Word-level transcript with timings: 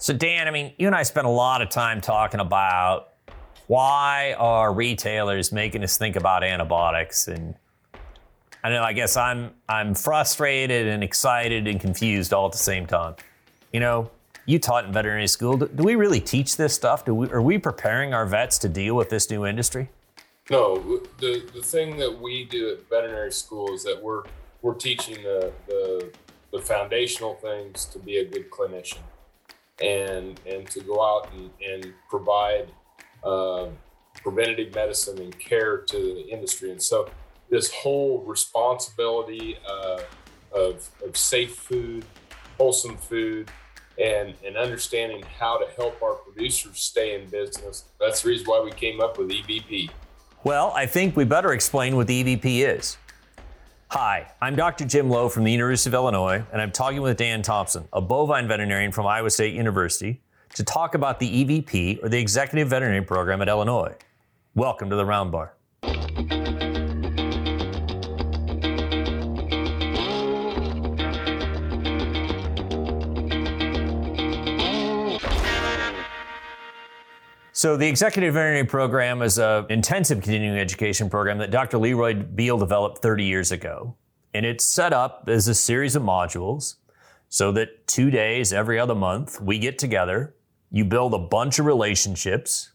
So, 0.00 0.12
Dan, 0.12 0.46
I 0.46 0.52
mean, 0.52 0.72
you 0.78 0.86
and 0.86 0.94
I 0.94 1.02
spent 1.02 1.26
a 1.26 1.30
lot 1.30 1.60
of 1.60 1.70
time 1.70 2.00
talking 2.00 2.38
about 2.38 3.14
why 3.66 4.34
are 4.38 4.72
retailers 4.72 5.50
making 5.52 5.82
us 5.82 5.98
think 5.98 6.14
about 6.14 6.44
antibiotics 6.44 7.28
and 7.28 7.54
I 8.62 8.70
know 8.70 8.82
I 8.82 8.92
guess 8.92 9.16
I'm 9.16 9.52
I'm 9.68 9.94
frustrated 9.94 10.86
and 10.88 11.04
excited 11.04 11.68
and 11.68 11.80
confused 11.80 12.32
all 12.32 12.46
at 12.46 12.52
the 12.52 12.58
same 12.58 12.86
time. 12.86 13.14
You 13.72 13.80
know, 13.80 14.10
you 14.46 14.58
taught 14.58 14.84
in 14.84 14.92
veterinary 14.92 15.28
school. 15.28 15.56
Do, 15.56 15.68
do 15.68 15.84
we 15.84 15.94
really 15.94 16.20
teach 16.20 16.56
this 16.56 16.74
stuff? 16.74 17.04
Do 17.04 17.14
we, 17.14 17.28
are 17.30 17.42
we 17.42 17.58
preparing 17.58 18.14
our 18.14 18.26
vets 18.26 18.58
to 18.58 18.68
deal 18.68 18.96
with 18.96 19.10
this 19.10 19.30
new 19.30 19.46
industry? 19.46 19.90
No, 20.50 21.00
the 21.18 21.48
the 21.54 21.62
thing 21.62 21.98
that 21.98 22.20
we 22.20 22.44
do 22.44 22.70
at 22.70 22.88
veterinary 22.88 23.32
school 23.32 23.72
is 23.72 23.84
that 23.84 24.02
we're 24.02 24.24
we're 24.62 24.74
teaching 24.74 25.22
the 25.22 25.52
the, 25.66 26.12
the 26.52 26.60
foundational 26.60 27.34
things 27.34 27.84
to 27.86 27.98
be 27.98 28.18
a 28.18 28.24
good 28.24 28.50
clinician 28.50 29.02
and 29.82 30.40
and 30.46 30.68
to 30.70 30.80
go 30.80 31.02
out 31.02 31.32
and, 31.32 31.50
and 31.64 31.92
provide 32.08 32.68
uh, 33.24 33.66
preventative 34.22 34.74
medicine 34.74 35.18
and 35.20 35.38
care 35.38 35.78
to 35.78 35.96
the 35.96 36.28
industry. 36.30 36.70
And 36.70 36.82
so 36.82 37.08
this 37.50 37.72
whole 37.72 38.18
responsibility 38.24 39.56
uh, 39.68 40.00
of, 40.54 40.88
of 41.04 41.16
safe 41.16 41.54
food, 41.54 42.04
wholesome 42.56 42.96
food, 42.96 43.50
and, 44.00 44.34
and 44.44 44.56
understanding 44.56 45.24
how 45.38 45.58
to 45.58 45.66
help 45.72 46.00
our 46.02 46.14
producers 46.14 46.78
stay 46.78 47.20
in 47.20 47.28
business. 47.28 47.84
That's 47.98 48.22
the 48.22 48.28
reason 48.28 48.46
why 48.46 48.60
we 48.60 48.70
came 48.70 49.00
up 49.00 49.18
with 49.18 49.30
EVP. 49.30 49.90
Well, 50.44 50.72
I 50.74 50.86
think 50.86 51.16
we 51.16 51.24
better 51.24 51.52
explain 51.52 51.96
what 51.96 52.06
the 52.06 52.22
EVP 52.22 52.64
is. 52.64 52.96
Hi, 53.90 54.30
I'm 54.42 54.54
Dr. 54.54 54.84
Jim 54.84 55.08
Lowe 55.08 55.30
from 55.30 55.44
the 55.44 55.50
University 55.50 55.88
of 55.88 55.94
Illinois, 55.94 56.44
and 56.52 56.60
I'm 56.60 56.72
talking 56.72 57.00
with 57.00 57.16
Dan 57.16 57.40
Thomson, 57.40 57.88
a 57.90 58.02
bovine 58.02 58.46
veterinarian 58.46 58.92
from 58.92 59.06
Iowa 59.06 59.30
State 59.30 59.54
University, 59.54 60.20
to 60.56 60.62
talk 60.62 60.94
about 60.94 61.18
the 61.18 61.42
EVP, 61.42 62.04
or 62.04 62.10
the 62.10 62.18
Executive 62.18 62.68
Veterinary 62.68 63.00
Program 63.00 63.40
at 63.40 63.48
Illinois. 63.48 63.94
Welcome 64.54 64.90
to 64.90 64.96
the 64.96 65.06
Round 65.06 65.32
So, 77.58 77.76
the 77.76 77.88
Executive 77.88 78.34
Veterinary 78.34 78.64
Program 78.64 79.20
is 79.20 79.36
an 79.36 79.66
intensive 79.68 80.22
continuing 80.22 80.60
education 80.60 81.10
program 81.10 81.38
that 81.38 81.50
Dr. 81.50 81.78
Leroy 81.78 82.14
Biehl 82.14 82.56
developed 82.56 83.02
30 83.02 83.24
years 83.24 83.50
ago. 83.50 83.96
And 84.32 84.46
it's 84.46 84.64
set 84.64 84.92
up 84.92 85.24
as 85.26 85.48
a 85.48 85.56
series 85.56 85.96
of 85.96 86.04
modules 86.04 86.76
so 87.28 87.50
that 87.50 87.88
two 87.88 88.12
days 88.12 88.52
every 88.52 88.78
other 88.78 88.94
month 88.94 89.40
we 89.40 89.58
get 89.58 89.76
together, 89.76 90.36
you 90.70 90.84
build 90.84 91.14
a 91.14 91.18
bunch 91.18 91.58
of 91.58 91.66
relationships 91.66 92.70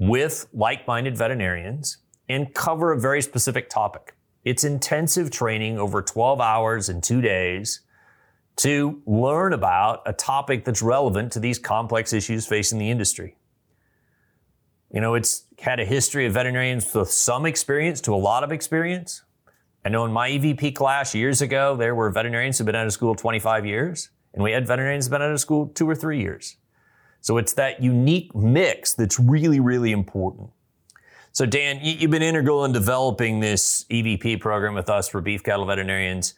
with 0.00 0.48
like 0.52 0.84
minded 0.88 1.16
veterinarians 1.16 1.98
and 2.28 2.52
cover 2.54 2.90
a 2.90 2.98
very 2.98 3.22
specific 3.22 3.70
topic. 3.70 4.16
It's 4.42 4.64
intensive 4.64 5.30
training 5.30 5.78
over 5.78 6.02
12 6.02 6.40
hours 6.40 6.88
and 6.88 7.04
two 7.04 7.20
days 7.20 7.82
to 8.56 9.00
learn 9.06 9.52
about 9.52 10.02
a 10.06 10.12
topic 10.12 10.64
that's 10.64 10.82
relevant 10.82 11.30
to 11.34 11.38
these 11.38 11.60
complex 11.60 12.12
issues 12.12 12.48
facing 12.48 12.80
the 12.80 12.90
industry. 12.90 13.37
You 14.92 15.00
know, 15.00 15.14
it's 15.14 15.44
had 15.58 15.80
a 15.80 15.84
history 15.84 16.26
of 16.26 16.32
veterinarians 16.32 16.94
with 16.94 17.10
some 17.10 17.44
experience 17.44 18.00
to 18.02 18.14
a 18.14 18.16
lot 18.16 18.42
of 18.42 18.52
experience. 18.52 19.22
I 19.84 19.90
know 19.90 20.04
in 20.04 20.12
my 20.12 20.30
EVP 20.30 20.74
class 20.74 21.14
years 21.14 21.42
ago, 21.42 21.76
there 21.76 21.94
were 21.94 22.10
veterinarians 22.10 22.58
who've 22.58 22.66
been 22.66 22.74
out 22.74 22.86
of 22.86 22.92
school 22.92 23.14
25 23.14 23.66
years, 23.66 24.10
and 24.34 24.42
we 24.42 24.52
had 24.52 24.66
veterinarians 24.66 25.06
who've 25.06 25.12
been 25.12 25.22
out 25.22 25.32
of 25.32 25.40
school 25.40 25.68
two 25.68 25.88
or 25.88 25.94
three 25.94 26.20
years. 26.20 26.56
So 27.20 27.36
it's 27.36 27.52
that 27.54 27.82
unique 27.82 28.34
mix 28.34 28.94
that's 28.94 29.18
really, 29.18 29.60
really 29.60 29.92
important. 29.92 30.50
So, 31.32 31.46
Dan, 31.46 31.80
you've 31.82 32.10
been 32.10 32.22
integral 32.22 32.64
in 32.64 32.72
developing 32.72 33.40
this 33.40 33.84
EVP 33.90 34.40
program 34.40 34.74
with 34.74 34.88
us 34.88 35.08
for 35.08 35.20
beef 35.20 35.42
cattle 35.42 35.66
veterinarians, 35.66 36.34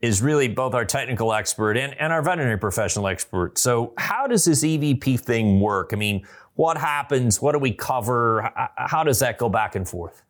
is 0.00 0.20
really 0.20 0.48
both 0.48 0.74
our 0.74 0.84
technical 0.84 1.32
expert 1.32 1.76
and, 1.76 1.94
and 2.00 2.12
our 2.12 2.22
veterinary 2.22 2.58
professional 2.58 3.06
expert. 3.06 3.56
So, 3.56 3.92
how 3.98 4.26
does 4.26 4.44
this 4.44 4.64
EVP 4.64 5.20
thing 5.20 5.60
work? 5.60 5.90
I 5.92 5.96
mean, 5.96 6.26
what 6.54 6.76
happens? 6.76 7.40
What 7.40 7.52
do 7.52 7.58
we 7.58 7.72
cover? 7.72 8.52
How 8.76 9.04
does 9.04 9.18
that 9.20 9.38
go 9.38 9.48
back 9.48 9.74
and 9.74 9.88
forth? 9.88 10.22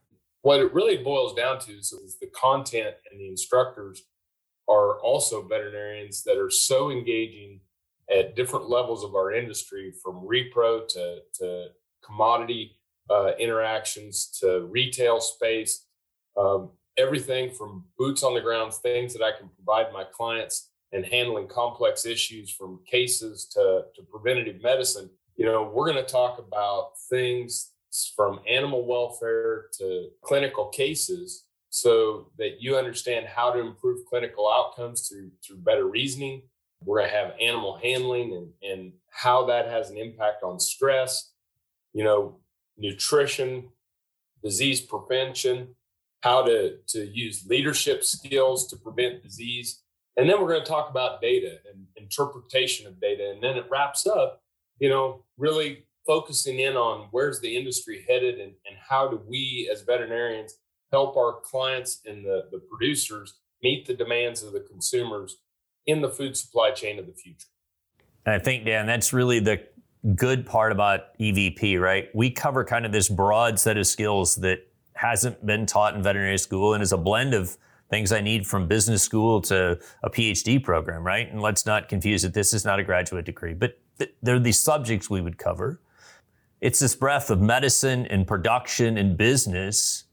What 0.43 0.60
it 0.60 0.72
really 0.75 0.97
boils 0.97 1.34
down 1.34 1.59
to 1.60 1.72
is, 1.72 1.93
is 1.93 2.19
the 2.21 2.28
content 2.28 2.94
and 3.10 3.21
the 3.21 3.28
instructors 3.28 4.03
are 4.69 5.00
also 5.00 5.47
veterinarians 5.47 6.22
that 6.25 6.37
are 6.37 6.50
so 6.50 6.91
engaging 6.91 7.61
at 8.11 8.37
different 8.37 8.69
levels 8.69 9.05
of 9.05 9.15
our 9.15 9.32
industry 9.32 9.93
from 10.03 10.27
repro 10.27 10.87
to, 10.88 11.19
to 11.34 11.66
commodity 12.05 12.77
uh, 13.11 13.32
interactions 13.38 14.27
to 14.41 14.66
retail 14.71 15.21
space, 15.21 15.87
um, 16.37 16.71
everything 16.97 17.50
from 17.50 17.84
boots 17.99 18.22
on 18.22 18.34
the 18.34 18.41
ground, 18.41 18.72
things 18.75 19.12
that 19.12 19.22
I 19.22 19.37
can 19.37 19.49
provide 19.49 19.93
my 19.93 20.05
clients 20.05 20.71
and 20.93 21.05
handling 21.06 21.49
complex 21.49 22.05
issues 22.05 22.50
from 22.50 22.81
cases 22.87 23.47
to, 23.53 23.84
to 23.94 24.03
preventative 24.03 24.62
medicine 24.62 25.11
you 25.37 25.44
know, 25.47 25.70
we're 25.72 25.91
going 25.91 26.04
to 26.04 26.10
talk 26.10 26.38
about 26.38 26.93
things 27.09 27.72
from 28.16 28.41
animal 28.48 28.87
welfare 28.87 29.66
to 29.78 30.09
clinical 30.22 30.66
cases 30.69 31.44
so 31.70 32.31
that 32.38 32.60
you 32.60 32.76
understand 32.76 33.26
how 33.26 33.50
to 33.50 33.60
improve 33.60 34.04
clinical 34.06 34.50
outcomes 34.50 35.09
through 35.09 35.31
through 35.44 35.56
better 35.56 35.87
reasoning. 35.87 36.43
We're 36.84 36.98
going 36.98 37.10
to 37.10 37.16
have 37.16 37.32
animal 37.41 37.78
handling 37.82 38.34
and, 38.34 38.70
and 38.70 38.93
how 39.10 39.47
that 39.47 39.69
has 39.69 39.91
an 39.91 39.97
impact 39.97 40.43
on 40.43 40.59
stress, 40.59 41.32
you 41.93 42.03
know, 42.03 42.41
nutrition, 42.76 43.69
disease 44.43 44.81
prevention, 44.81 45.75
how 46.22 46.43
to, 46.43 46.78
to 46.88 47.06
use 47.06 47.47
leadership 47.49 48.04
skills 48.04 48.66
to 48.69 48.76
prevent 48.76 49.22
disease. 49.22 49.82
And 50.16 50.28
then 50.28 50.41
we're 50.41 50.49
going 50.49 50.64
to 50.64 50.70
talk 50.70 50.91
about 50.91 51.22
data 51.22 51.59
and 51.70 51.87
interpretation 51.97 52.87
of 52.87 53.00
data. 53.00 53.31
And 53.31 53.43
then 53.43 53.56
it 53.56 53.66
wraps 53.70 54.06
up 54.06 54.42
you 54.78 54.88
know, 54.88 55.25
really 55.37 55.84
focusing 56.06 56.60
in 56.60 56.77
on 56.77 57.09
where's 57.10 57.41
the 57.41 57.56
industry 57.56 58.05
headed 58.09 58.34
and, 58.34 58.53
and 58.66 58.77
how 58.88 59.09
do 59.09 59.21
we 59.27 59.69
as 59.72 59.83
veterinarians 59.83 60.56
help 60.91 61.16
our 61.16 61.41
clients 61.44 62.00
and 62.06 62.25
the, 62.25 62.44
the 62.50 62.59
producers 62.59 63.34
meet 63.62 63.87
the 63.87 63.94
demands 63.94 64.43
of 64.43 64.53
the 64.53 64.61
consumers 64.61 65.37
in 65.87 66.03
the 66.03 66.09
food 66.09 66.37
supply 66.37 66.71
chain 66.71 66.99
of 66.99 67.06
the 67.06 67.12
future. 67.12 67.49
And 68.27 68.34
I 68.34 68.38
think, 68.38 68.65
Dan, 68.65 68.87
that's 68.87 69.12
really 69.12 69.41
the 69.41 69.62
good 70.16 70.44
part 70.44 70.72
about 70.72 71.16
EVP, 71.19 71.81
right? 71.81 72.09
We 72.15 72.31
cover 72.31 72.65
kind 72.65 72.84
of 72.84 72.93
this 72.93 73.09
broad 73.09 73.59
set 73.59 73.77
of 73.77 73.87
skills 73.87 74.37
that 74.37 74.66
hasn't 74.94 75.44
been 75.47 75.66
taught 75.66 75.94
in 75.94 76.03
veterinary 76.03 76.38
school 76.38 76.75
and 76.75 76.82
is 76.82 76.93
a 76.93 76.99
blend 76.99 77.34
of 77.34 77.56
things 77.91 78.12
I 78.12 78.21
need 78.21 78.47
from 78.47 78.69
business 78.69 79.03
school 79.03 79.41
to 79.43 79.78
a 80.03 80.11
PhD 80.11 80.62
program, 80.62 81.05
right? 81.05 81.31
And 81.31 81.41
let's 81.41 81.66
not 81.66 81.88
confuse 81.88 82.25
it. 82.25 82.32
This 82.32 82.55
is 82.55 82.65
not 82.65 82.78
a 82.81 82.84
graduate 82.84 83.27
degree, 83.27 83.55
but 83.55 83.78
they're 84.23 84.39
the 84.39 84.53
subjects 84.53 85.09
we 85.11 85.21
would 85.21 85.39
cover. 85.39 85.81
It's 86.61 86.79
this 86.79 86.95
breadth 86.95 87.31
of 87.31 87.41
medicine 87.41 88.07
and 88.07 88.27
production 88.27 88.97
and 88.97 89.17
business 89.17 90.05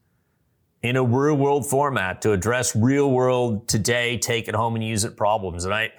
in 0.82 0.96
a 0.96 1.04
real 1.04 1.36
world 1.36 1.70
format 1.70 2.22
to 2.22 2.32
address 2.32 2.76
real 2.76 3.12
world 3.12 3.68
today, 3.68 4.18
take 4.18 4.48
it 4.48 4.56
home 4.56 4.76
and 4.76 4.84
use 4.84 5.04
it 5.04 5.18
problems. 5.18 5.66
And 5.66 5.74
I, 5.74 5.92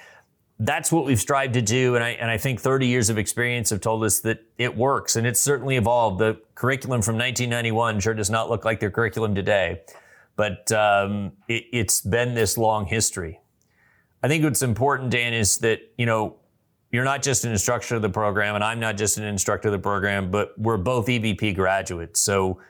that's 0.58 0.90
what 0.90 1.04
we've 1.04 1.20
strived 1.20 1.54
to 1.54 1.62
do. 1.62 1.94
And 1.94 2.04
I, 2.04 2.10
and 2.10 2.30
I 2.30 2.36
think 2.36 2.60
30 2.60 2.86
years 2.86 3.10
of 3.10 3.18
experience 3.18 3.70
have 3.70 3.80
told 3.80 4.04
us 4.04 4.20
that 4.20 4.40
it 4.58 4.76
works 4.76 5.16
and 5.16 5.26
it's 5.26 5.40
certainly 5.40 5.76
evolved. 5.76 6.18
The 6.18 6.40
curriculum 6.54 7.02
from 7.02 7.16
1991 7.16 8.00
sure 8.00 8.14
does 8.14 8.30
not 8.30 8.50
look 8.50 8.64
like 8.64 8.80
their 8.80 8.90
curriculum 8.90 9.34
today, 9.34 9.82
but 10.36 10.70
um, 10.72 11.32
it, 11.48 11.64
it's 11.72 12.00
been 12.00 12.34
this 12.34 12.58
long 12.58 12.86
history. 12.86 13.40
I 14.22 14.28
think 14.28 14.44
what's 14.44 14.62
important, 14.62 15.10
Dan, 15.10 15.32
is 15.32 15.58
that, 15.58 15.80
you 15.96 16.06
know, 16.06 16.36
you're 16.90 17.04
not 17.04 17.22
just 17.22 17.44
an 17.44 17.52
instructor 17.52 17.96
of 17.96 18.02
the 18.02 18.10
program, 18.10 18.54
and 18.54 18.64
I'm 18.64 18.80
not 18.80 18.96
just 18.96 19.18
an 19.18 19.24
instructor 19.24 19.68
of 19.68 19.72
the 19.72 19.78
program, 19.78 20.30
but 20.30 20.58
we're 20.58 20.76
both 20.76 21.06
EVP 21.06 21.54
graduates. 21.54 22.20
So, 22.20 22.60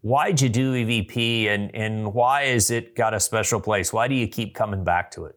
why'd 0.00 0.40
you 0.40 0.48
do 0.48 0.74
EVP, 0.74 1.46
and 1.46 1.74
and 1.74 2.12
why 2.12 2.46
has 2.46 2.70
it 2.70 2.96
got 2.96 3.14
a 3.14 3.20
special 3.20 3.60
place? 3.60 3.92
Why 3.92 4.08
do 4.08 4.14
you 4.14 4.26
keep 4.26 4.54
coming 4.54 4.82
back 4.82 5.10
to 5.12 5.26
it? 5.26 5.36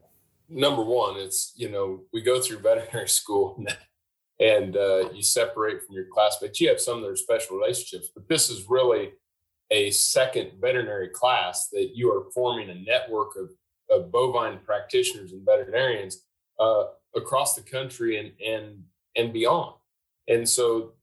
Number 0.50 0.84
one, 0.84 1.18
it's 1.18 1.54
you 1.56 1.70
know 1.70 2.02
we 2.12 2.22
go 2.22 2.42
through 2.42 2.60
veterinary 2.60 3.08
school, 3.22 3.64
and 4.40 4.76
uh, 4.76 5.12
you 5.14 5.22
separate 5.22 5.84
from 5.86 5.96
your 5.96 6.06
classmates. 6.12 6.60
You 6.60 6.70
have 6.70 6.80
some 6.80 7.02
that 7.02 7.10
are 7.10 7.16
special 7.16 7.58
relationships, 7.58 8.10
but 8.14 8.28
this 8.28 8.50
is 8.50 8.66
really 8.68 9.12
a 9.70 9.92
second 9.92 10.52
veterinary 10.60 11.10
class 11.10 11.70
that 11.70 11.92
you 11.96 12.12
are 12.12 12.32
forming 12.32 12.70
a 12.70 12.76
network 12.76 13.36
of, 13.36 13.50
of 13.90 14.12
bovine 14.12 14.60
practitioners 14.64 15.32
and 15.32 15.44
veterinarians 15.46 16.26
uh, 16.60 16.84
across 17.16 17.56
the 17.56 17.62
country 17.62 18.18
and 18.18 18.32
and 18.46 18.84
and 19.16 19.34
beyond. 19.34 19.76
And 20.28 20.48
so, 20.48 20.94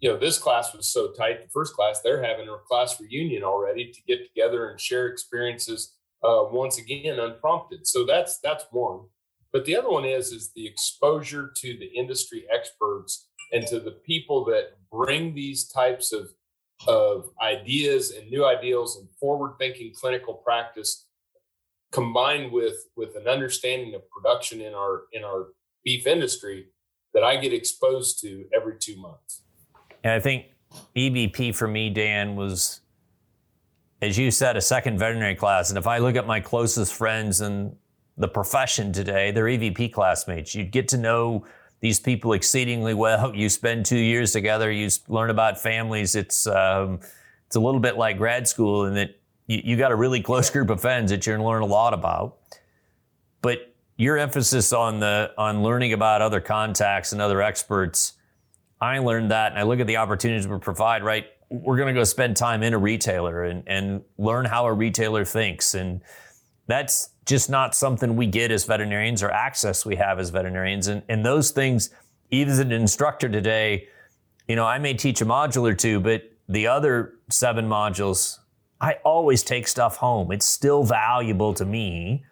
you 0.00 0.08
know, 0.08 0.18
this 0.18 0.38
class 0.38 0.74
was 0.74 0.88
so 0.88 1.12
tight. 1.12 1.42
The 1.42 1.50
first 1.50 1.74
class, 1.74 2.00
they're 2.00 2.22
having 2.22 2.48
a 2.48 2.56
class 2.66 3.00
reunion 3.00 3.44
already 3.44 3.92
to 3.92 4.02
get 4.08 4.26
together 4.26 4.70
and 4.70 4.80
share 4.80 5.06
experiences 5.06 5.96
uh, 6.24 6.44
once 6.50 6.78
again 6.78 7.18
unprompted. 7.18 7.86
So 7.86 8.04
that's 8.04 8.38
that's 8.40 8.64
one. 8.70 9.00
But 9.52 9.64
the 9.64 9.76
other 9.76 9.90
one 9.90 10.04
is 10.04 10.32
is 10.32 10.52
the 10.54 10.66
exposure 10.66 11.52
to 11.56 11.78
the 11.78 11.86
industry 11.86 12.46
experts 12.52 13.28
and 13.52 13.66
to 13.66 13.80
the 13.80 13.92
people 14.06 14.44
that 14.46 14.76
bring 14.90 15.34
these 15.34 15.68
types 15.68 16.12
of 16.12 16.30
of 16.86 17.30
ideas 17.42 18.12
and 18.12 18.30
new 18.30 18.46
ideals 18.46 18.96
and 18.96 19.08
forward 19.18 19.52
thinking 19.58 19.92
clinical 19.94 20.34
practice 20.34 21.06
combined 21.92 22.52
with 22.52 22.86
with 22.96 23.16
an 23.16 23.28
understanding 23.28 23.94
of 23.94 24.08
production 24.10 24.60
in 24.60 24.74
our 24.74 25.02
in 25.12 25.24
our 25.24 25.48
beef 25.84 26.06
industry 26.06 26.66
that 27.14 27.24
I 27.24 27.36
get 27.36 27.52
exposed 27.52 28.20
to 28.20 28.44
every 28.54 28.76
two 28.78 28.96
months. 28.96 29.42
And 30.04 30.12
I 30.12 30.20
think 30.20 30.46
EVP 30.96 31.54
for 31.54 31.68
me, 31.68 31.90
Dan, 31.90 32.36
was 32.36 32.80
as 34.02 34.16
you 34.16 34.30
said, 34.30 34.56
a 34.56 34.60
second 34.60 34.98
veterinary 34.98 35.34
class. 35.34 35.68
And 35.70 35.78
if 35.78 35.86
I 35.86 35.98
look 35.98 36.16
at 36.16 36.26
my 36.26 36.40
closest 36.40 36.94
friends 36.94 37.40
in 37.40 37.76
the 38.16 38.28
profession 38.28 38.92
today, 38.92 39.30
they're 39.30 39.44
EVP 39.44 39.92
classmates. 39.92 40.54
You'd 40.54 40.70
get 40.70 40.88
to 40.88 40.98
know 40.98 41.44
these 41.80 42.00
people 42.00 42.32
exceedingly 42.32 42.94
well. 42.94 43.34
You 43.34 43.48
spend 43.48 43.84
two 43.84 43.98
years 43.98 44.32
together. 44.32 44.70
You 44.70 44.88
learn 45.08 45.30
about 45.30 45.60
families. 45.60 46.14
It's 46.14 46.46
um, 46.46 47.00
it's 47.46 47.56
a 47.56 47.60
little 47.60 47.80
bit 47.80 47.96
like 47.96 48.16
grad 48.16 48.46
school 48.46 48.86
in 48.86 48.94
that 48.94 49.18
you, 49.46 49.60
you 49.64 49.76
got 49.76 49.92
a 49.92 49.96
really 49.96 50.22
close 50.22 50.50
group 50.50 50.70
of 50.70 50.80
friends 50.80 51.10
that 51.10 51.26
you're 51.26 51.36
going 51.36 51.44
to 51.44 51.48
learn 51.48 51.62
a 51.62 51.66
lot 51.66 51.92
about. 51.92 52.38
But 53.42 53.74
your 54.00 54.16
emphasis 54.16 54.72
on 54.72 54.98
the 54.98 55.30
on 55.36 55.62
learning 55.62 55.92
about 55.92 56.22
other 56.22 56.40
contacts 56.40 57.12
and 57.12 57.20
other 57.20 57.42
experts, 57.42 58.14
I 58.80 58.98
learned 58.98 59.30
that, 59.30 59.52
and 59.52 59.60
I 59.60 59.64
look 59.64 59.78
at 59.78 59.86
the 59.86 59.98
opportunities 59.98 60.48
we 60.48 60.58
provide. 60.58 61.04
Right, 61.04 61.26
we're 61.50 61.76
going 61.76 61.94
to 61.94 62.00
go 62.00 62.04
spend 62.04 62.34
time 62.34 62.62
in 62.62 62.72
a 62.72 62.78
retailer 62.78 63.44
and 63.44 63.62
and 63.66 64.02
learn 64.16 64.46
how 64.46 64.64
a 64.64 64.72
retailer 64.72 65.26
thinks, 65.26 65.74
and 65.74 66.00
that's 66.66 67.10
just 67.26 67.50
not 67.50 67.74
something 67.74 68.16
we 68.16 68.26
get 68.26 68.50
as 68.50 68.64
veterinarians 68.64 69.22
or 69.22 69.30
access 69.30 69.84
we 69.84 69.96
have 69.96 70.18
as 70.18 70.30
veterinarians. 70.30 70.88
And 70.88 71.02
and 71.10 71.22
those 71.22 71.50
things, 71.50 71.90
even 72.30 72.54
as 72.54 72.58
an 72.58 72.72
instructor 72.72 73.28
today, 73.28 73.86
you 74.48 74.56
know, 74.56 74.64
I 74.64 74.78
may 74.78 74.94
teach 74.94 75.20
a 75.20 75.26
module 75.26 75.70
or 75.70 75.74
two, 75.74 76.00
but 76.00 76.22
the 76.48 76.68
other 76.68 77.16
seven 77.28 77.68
modules 77.68 78.38
I 78.80 78.94
always 79.04 79.42
take 79.42 79.68
stuff 79.68 79.96
home. 79.96 80.32
It's 80.32 80.46
still 80.46 80.84
valuable 80.84 81.52
to 81.52 81.66
me, 81.66 82.24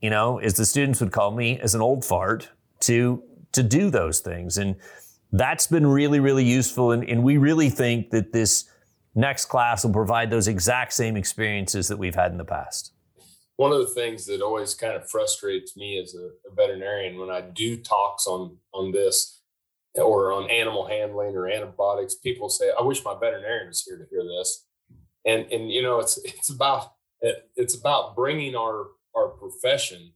you 0.00 0.10
know, 0.10 0.38
as 0.38 0.54
the 0.54 0.66
students 0.66 1.00
would 1.00 1.12
call 1.12 1.30
me, 1.30 1.58
as 1.60 1.74
an 1.74 1.80
old 1.80 2.04
fart 2.04 2.50
to 2.80 3.22
to 3.52 3.62
do 3.62 3.90
those 3.90 4.20
things. 4.20 4.58
And 4.58 4.76
that's 5.32 5.66
been 5.66 5.86
really, 5.86 6.20
really 6.20 6.44
useful. 6.44 6.90
And, 6.90 7.08
and 7.08 7.22
we 7.22 7.36
really 7.36 7.70
think 7.70 8.10
that 8.10 8.32
this 8.32 8.68
next 9.14 9.44
class 9.44 9.84
will 9.84 9.92
provide 9.92 10.30
those 10.30 10.48
exact 10.48 10.92
same 10.92 11.16
experiences 11.16 11.86
that 11.88 11.96
we've 11.96 12.16
had 12.16 12.32
in 12.32 12.38
the 12.38 12.44
past. 12.44 12.92
One 13.56 13.70
of 13.70 13.78
the 13.78 13.86
things 13.94 14.26
that 14.26 14.42
always 14.42 14.74
kind 14.74 14.94
of 14.94 15.08
frustrates 15.08 15.76
me 15.76 16.00
as 16.00 16.16
a, 16.16 16.30
a 16.50 16.54
veterinarian 16.54 17.18
when 17.18 17.30
I 17.30 17.40
do 17.40 17.76
talks 17.76 18.26
on 18.26 18.56
on 18.72 18.92
this 18.92 19.40
or 19.94 20.32
on 20.32 20.50
animal 20.50 20.88
handling 20.88 21.36
or 21.36 21.48
antibiotics, 21.48 22.16
people 22.16 22.48
say, 22.48 22.72
I 22.76 22.82
wish 22.82 23.04
my 23.04 23.14
veterinarian 23.14 23.68
was 23.68 23.82
here 23.82 23.96
to 23.96 24.06
hear 24.10 24.24
this 24.24 24.66
and 25.24 25.50
and 25.50 25.70
you 25.70 25.82
know 25.82 25.98
it's 25.98 26.18
it's 26.24 26.50
about 26.50 26.92
it's 27.56 27.74
about 27.74 28.14
bringing 28.14 28.54
our 28.54 28.88
our 29.14 29.28
profession 29.28 30.12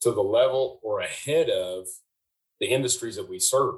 to 0.00 0.10
the 0.10 0.22
level 0.22 0.80
or 0.82 1.00
ahead 1.00 1.48
of 1.48 1.86
the 2.60 2.66
industries 2.66 3.16
that 3.16 3.28
we 3.28 3.38
serve. 3.38 3.76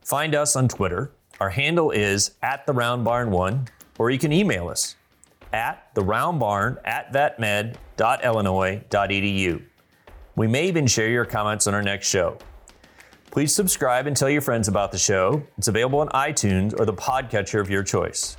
Find 0.00 0.36
us 0.36 0.54
on 0.54 0.68
Twitter. 0.68 1.10
Our 1.40 1.50
handle 1.50 1.90
is 1.90 2.36
at 2.40 2.66
the 2.66 2.72
Round 2.72 3.04
Barn 3.04 3.32
One, 3.32 3.66
or 3.98 4.10
you 4.10 4.18
can 4.18 4.32
email 4.32 4.68
us 4.68 4.94
at 5.52 5.92
the 5.94 6.04
Round 6.04 6.38
Barn 6.38 6.78
at 6.84 7.12
vetmed.illinois.edu. 7.12 9.62
We 10.36 10.46
may 10.46 10.68
even 10.68 10.86
share 10.86 11.08
your 11.08 11.24
comments 11.24 11.66
on 11.66 11.74
our 11.74 11.82
next 11.82 12.06
show. 12.06 12.38
Please 13.32 13.52
subscribe 13.52 14.06
and 14.06 14.16
tell 14.16 14.30
your 14.30 14.40
friends 14.40 14.68
about 14.68 14.92
the 14.92 14.98
show. 14.98 15.42
It's 15.58 15.66
available 15.66 15.98
on 15.98 16.10
iTunes 16.10 16.78
or 16.78 16.84
the 16.84 16.94
podcatcher 16.94 17.60
of 17.60 17.70
your 17.70 17.82
choice. 17.82 18.36